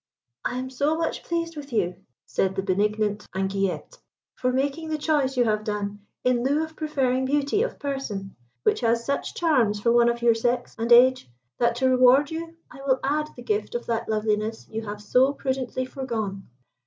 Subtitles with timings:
[0.43, 1.93] "I am so much pleased with you,"
[2.25, 3.99] said the benignant Anguillette,
[4.33, 8.79] "for making the choice you have done, in lieu of preferring beauty of person, which
[8.79, 11.29] has such charms for one of your sex and age,
[11.59, 15.33] that to reward you, I will add the gift of that loveliness you have so
[15.33, 16.47] prudently foregone.